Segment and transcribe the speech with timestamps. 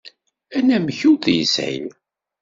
[0.57, 1.81] Anamek ur t-yesεi.